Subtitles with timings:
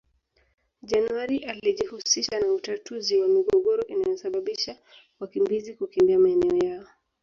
[0.83, 4.77] January alijihusisha na utatuzi wa migogoro inayosabababisha
[5.19, 6.87] wakimbizi kukimbia maeneo yao